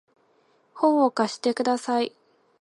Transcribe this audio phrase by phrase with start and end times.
[0.73, 2.15] 本を貸してください